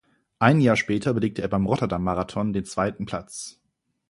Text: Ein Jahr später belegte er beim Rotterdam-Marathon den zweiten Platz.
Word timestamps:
Ein 0.39 0.61
Jahr 0.61 0.77
später 0.77 1.13
belegte 1.13 1.43
er 1.43 1.47
beim 1.47 1.67
Rotterdam-Marathon 1.67 2.53
den 2.53 2.65
zweiten 2.65 3.05
Platz. 3.05 3.61